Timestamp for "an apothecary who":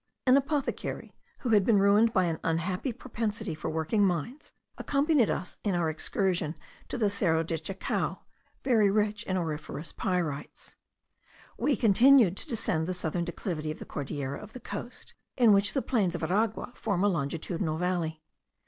0.25-1.49